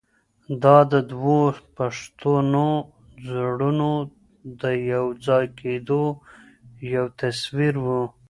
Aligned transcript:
دا 0.63 0.77
د 0.91 0.93
دوو 1.11 1.39
پښتنو 1.77 2.69
زړونو 3.27 3.91
د 4.61 4.63
یو 4.93 5.05
ځای 5.25 5.45
کېدو 5.59 6.03
یو 6.95 7.05
تصویر 7.21 7.73
و. 7.83 7.85